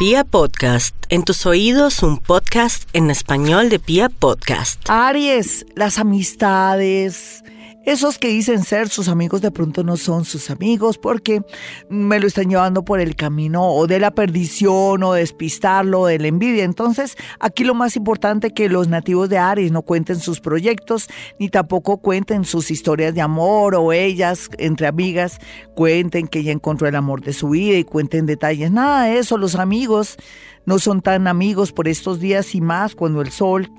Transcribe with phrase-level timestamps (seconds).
[0.00, 4.88] Pia Podcast, en tus oídos un podcast en español de Pia Podcast.
[4.88, 7.44] Aries, las amistades,
[7.84, 11.42] esos que dicen ser sus amigos de pronto no son sus amigos porque
[11.88, 16.28] me lo están llevando por el camino o de la perdición o despistarlo, de la
[16.28, 16.64] envidia.
[16.64, 21.08] Entonces, aquí lo más importante que los nativos de Aries no cuenten sus proyectos
[21.38, 25.38] ni tampoco cuenten sus historias de amor o ellas entre amigas
[25.74, 28.70] cuenten que ya encontró el amor de su vida y cuenten detalles.
[28.70, 30.16] Nada de eso, los amigos
[30.66, 33.70] no son tan amigos por estos días y más cuando el sol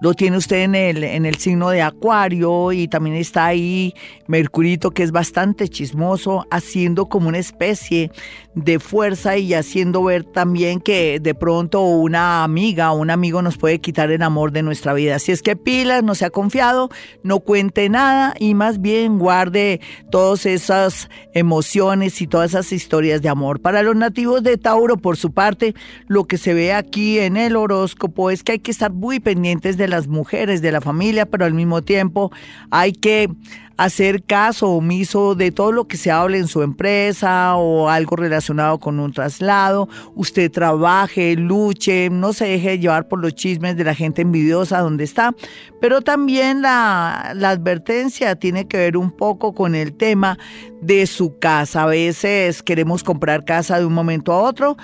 [0.00, 3.94] lo tiene usted en el, en el signo de Acuario y también está ahí
[4.26, 8.10] Mercurito, que es bastante chismoso, haciendo como una especie
[8.54, 13.58] de fuerza y haciendo ver también que de pronto una amiga o un amigo nos
[13.58, 15.18] puede quitar el amor de nuestra vida.
[15.18, 16.88] Si es que pilas, no se ha confiado,
[17.22, 23.28] no cuente nada y más bien guarde todas esas emociones y todas esas historias de
[23.28, 23.60] amor.
[23.60, 25.74] Para los nativos de Tauro, por su parte,
[26.06, 29.53] lo que se ve aquí en el horóscopo es que hay que estar muy pendientes
[29.60, 32.30] de las mujeres de la familia, pero al mismo tiempo
[32.70, 33.30] hay que
[33.76, 38.78] hacer caso omiso de todo lo que se hable en su empresa o algo relacionado
[38.78, 39.88] con un traslado.
[40.14, 45.04] Usted trabaje, luche, no se deje llevar por los chismes de la gente envidiosa donde
[45.04, 45.34] está.
[45.80, 50.38] Pero también la advertencia tiene que ver un poco con el tema
[50.80, 51.84] de su casa.
[51.84, 54.76] A veces queremos comprar casa de un momento a otro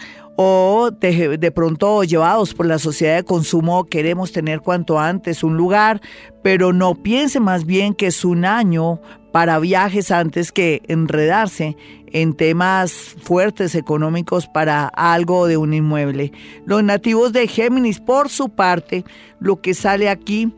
[0.42, 6.00] o de, pronto llevados por la sociedad de consumo queremos tener cuanto antes un lugar,
[6.42, 12.32] pero no piense más bien que es un año para viajes antes que enredarse en
[12.32, 16.32] temas fuertes económicos para algo de un inmueble.
[16.64, 19.04] Los nativos de Géminis, por su parte,
[19.40, 20.50] lo que sale aquí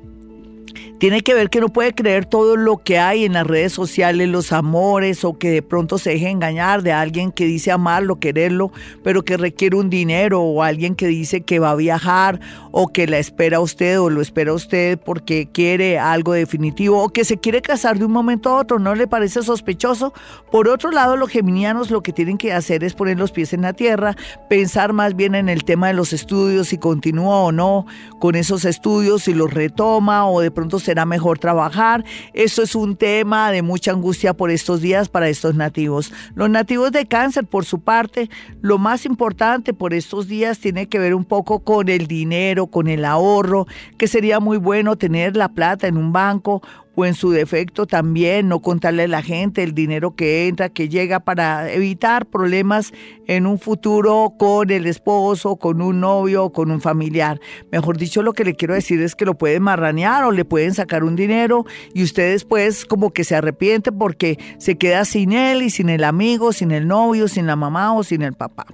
[1.02, 4.28] tiene que ver que no puede creer todo lo que hay en las redes sociales,
[4.28, 8.70] los amores o que de pronto se deje engañar de alguien que dice amarlo, quererlo,
[9.02, 12.38] pero que requiere un dinero o alguien que dice que va a viajar
[12.70, 17.24] o que la espera usted o lo espera usted porque quiere algo definitivo o que
[17.24, 20.12] se quiere casar de un momento a otro, ¿no le parece sospechoso?
[20.52, 23.62] Por otro lado, los geminianos lo que tienen que hacer es poner los pies en
[23.62, 24.14] la tierra,
[24.48, 27.86] pensar más bien en el tema de los estudios, si continúa o no
[28.20, 32.05] con esos estudios, si los retoma o de pronto se será mejor trabajar.
[32.35, 36.13] Esto es un tema de mucha angustia por estos días para estos nativos.
[36.35, 38.29] Los nativos de cáncer, por su parte,
[38.61, 42.89] lo más importante por estos días tiene que ver un poco con el dinero, con
[42.89, 46.62] el ahorro, que sería muy bueno tener la plata en un banco
[46.95, 50.89] o en su defecto también no contarle a la gente el dinero que entra, que
[50.89, 52.92] llega para evitar problemas
[53.27, 57.41] en un futuro con el esposo, con un novio con un familiar.
[57.70, 60.75] Mejor dicho, lo que le quiero decir es que lo pueden marranear o le pueden
[60.75, 61.64] sacar un dinero
[61.95, 66.05] y usted después como que se arrepiente porque se queda sin él y sin el
[66.05, 68.67] amigo, sin el novio, sin la mamá o sin el papá.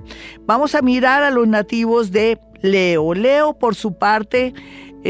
[0.47, 3.15] Vamos a mirar a los nativos de Leo.
[3.15, 4.53] Leo, por su parte,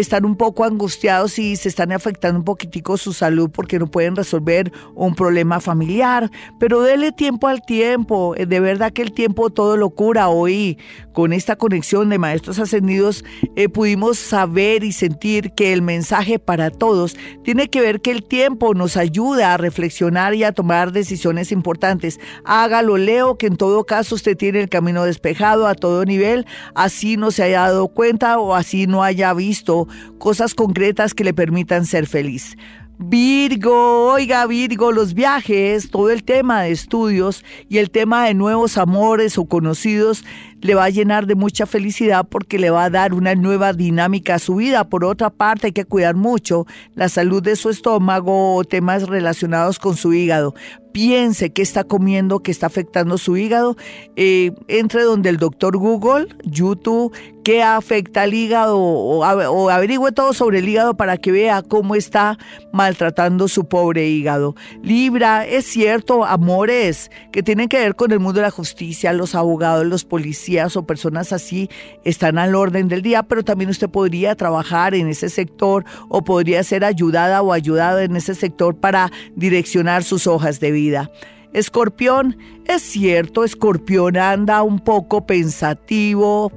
[0.00, 4.14] están un poco angustiados y se están afectando un poquitico su salud porque no pueden
[4.14, 9.50] resolver un problema familiar, pero dele tiempo al tiempo, eh, de verdad que el tiempo
[9.50, 10.28] todo lo cura.
[10.28, 10.78] Hoy
[11.12, 13.25] con esta conexión de maestros ascendidos
[13.56, 18.22] eh, pudimos saber y sentir que el mensaje para todos tiene que ver que el
[18.22, 22.20] tiempo nos ayuda a reflexionar y a tomar decisiones importantes.
[22.44, 27.16] Hágalo, Leo, que en todo caso usted tiene el camino despejado a todo nivel, así
[27.16, 29.88] no se haya dado cuenta o así no haya visto
[30.19, 32.56] cosas concretas que le permitan ser feliz.
[33.00, 38.77] Virgo, oiga Virgo, los viajes, todo el tema de estudios y el tema de nuevos
[38.77, 40.25] amores o conocidos
[40.61, 44.37] le va a llenar de mucha felicidad porque le va a dar una nueva dinámica
[44.37, 44.89] a su vida.
[44.89, 49.79] Por otra parte, hay que cuidar mucho la salud de su estómago o temas relacionados
[49.79, 50.55] con su hígado
[50.93, 53.77] piense qué está comiendo, qué está afectando su hígado,
[54.17, 57.15] eh, entre donde el doctor Google, YouTube,
[57.45, 61.95] qué afecta al hígado o, o, averigüe todo sobre el hígado para que vea cómo
[61.95, 62.37] está
[62.73, 64.55] maltratando su pobre hígado.
[64.83, 69.35] Libra, es cierto, amores que tienen que ver con el mundo de la justicia, los
[69.35, 71.68] abogados, los policías o personas así
[72.04, 76.62] están al orden del día, pero también usted podría trabajar en ese sector o podría
[76.65, 81.10] ser ayudada o ayudado en ese sector para direccionar sus hojas de vida.
[81.53, 82.36] Escorpión,
[82.66, 86.53] es cierto, Escorpión anda un poco pensativo,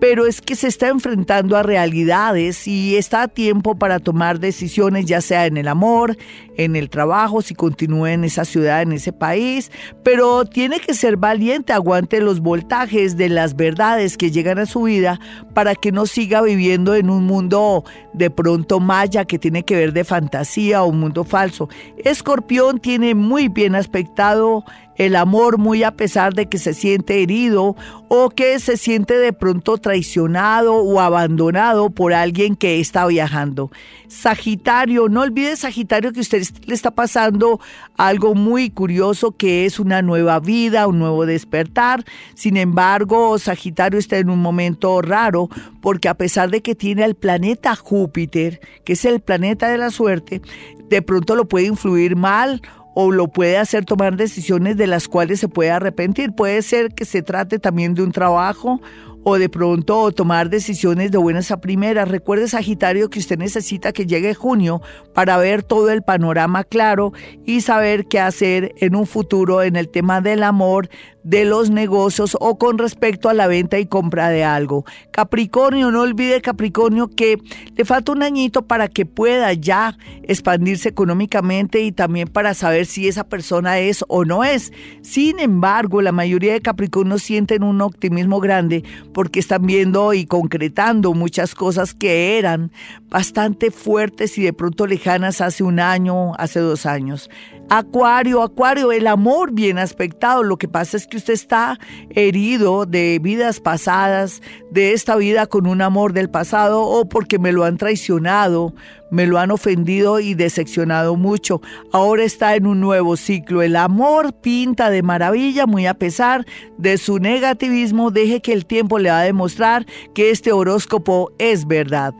[0.00, 5.06] pero es que se está enfrentando a realidades y está a tiempo para tomar decisiones,
[5.06, 6.16] ya sea en el amor,
[6.56, 9.70] en el trabajo, si continúa en esa ciudad, en ese país,
[10.02, 14.82] pero tiene que ser valiente, aguante los voltajes de las verdades que llegan a su
[14.82, 15.20] vida
[15.54, 19.92] para que no siga viviendo en un mundo de pronto maya que tiene que ver
[19.92, 21.68] de fantasía o un mundo falso.
[22.04, 24.64] Escorpión tiene muy bien aspectado
[24.96, 27.76] el amor muy a pesar de que se siente herido
[28.08, 33.70] o que se siente de pronto traicionado o abandonado por alguien que está viajando.
[34.08, 37.60] Sagitario, no olvide Sagitario que usted le está pasando
[37.96, 42.04] algo muy curioso que es una nueva vida, un nuevo despertar.
[42.34, 45.48] Sin embargo, Sagitario está en un momento raro
[45.80, 49.92] porque a pesar de que tiene al planeta Júpiter, que es el planeta de la
[49.92, 50.42] suerte,
[50.88, 52.60] de pronto lo puede influir mal
[52.96, 56.32] o lo puede hacer tomar decisiones de las cuales se puede arrepentir.
[56.32, 58.80] Puede ser que se trate también de un trabajo
[59.28, 62.08] o de pronto tomar decisiones de buenas a primeras.
[62.08, 64.80] Recuerde, Sagitario, que usted necesita que llegue junio
[65.14, 67.12] para ver todo el panorama claro
[67.44, 70.88] y saber qué hacer en un futuro en el tema del amor,
[71.26, 74.84] de los negocios o con respecto a la venta y compra de algo.
[75.10, 77.38] Capricornio, no olvide Capricornio que
[77.74, 83.08] le falta un añito para que pueda ya expandirse económicamente y también para saber si
[83.08, 84.72] esa persona es o no es.
[85.02, 88.84] Sin embargo, la mayoría de Capricornios sienten un optimismo grande
[89.16, 92.70] porque están viendo y concretando muchas cosas que eran
[93.08, 97.30] bastante fuertes y de pronto lejanas hace un año, hace dos años.
[97.68, 100.44] Acuario, Acuario, el amor bien aspectado.
[100.44, 101.78] Lo que pasa es que usted está
[102.10, 104.40] herido de vidas pasadas,
[104.70, 108.72] de esta vida con un amor del pasado o porque me lo han traicionado,
[109.10, 111.60] me lo han ofendido y decepcionado mucho.
[111.92, 113.62] Ahora está en un nuevo ciclo.
[113.62, 116.46] El amor pinta de maravilla, muy a pesar
[116.78, 118.12] de su negativismo.
[118.12, 122.14] Deje que el tiempo le va a demostrar que este horóscopo es verdad.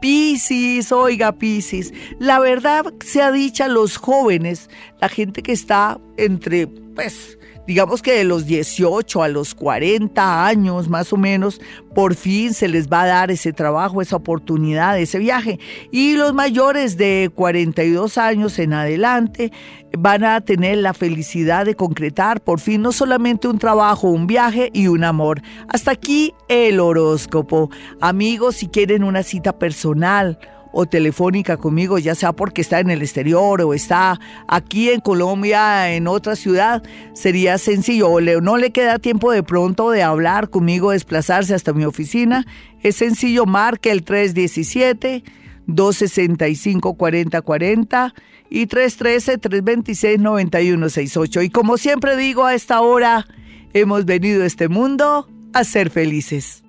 [0.00, 4.68] Piscis, oiga Piscis, la verdad se ha dicho los jóvenes,
[5.00, 10.88] la gente que está entre, pues, digamos que de los 18 a los 40 años
[10.88, 11.60] más o menos,
[11.94, 15.58] por fin se les va a dar ese trabajo, esa oportunidad, ese viaje.
[15.90, 19.52] Y los mayores de 42 años en adelante
[19.98, 24.70] van a tener la felicidad de concretar por fin no solamente un trabajo, un viaje
[24.72, 25.40] y un amor.
[25.68, 27.70] Hasta aquí el horóscopo.
[28.00, 30.38] Amigos, si quieren una cita personal,
[30.78, 35.94] o telefónica conmigo, ya sea porque está en el exterior o está aquí en Colombia,
[35.94, 36.82] en otra ciudad,
[37.14, 38.10] sería sencillo.
[38.10, 42.44] O no le queda tiempo de pronto de hablar conmigo, desplazarse hasta mi oficina.
[42.82, 45.24] Es sencillo, marque el 317.
[45.66, 48.12] 265-4040
[48.50, 51.44] y 313-326-9168.
[51.44, 53.26] Y como siempre digo a esta hora,
[53.72, 56.62] hemos venido a este mundo a ser felices.